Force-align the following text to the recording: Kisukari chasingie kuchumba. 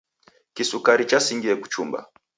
Kisukari 0.55 1.03
chasingie 1.09 1.55
kuchumba. 1.61 1.99